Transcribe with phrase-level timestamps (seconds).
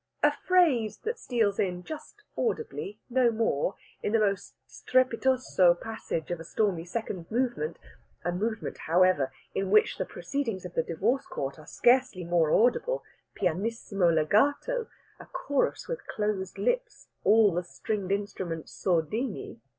[0.23, 6.39] A phrase that steals in, just audibly no more, in the most strepitoso passage of
[6.39, 7.77] the stormy second movement
[8.25, 13.03] a movement, however, in which the proceedings of the Divorce Court are scarcely more audible,
[13.35, 14.87] pianissimo legato,
[15.19, 19.61] a chorus with closed lips, all the stringed instruments sordini.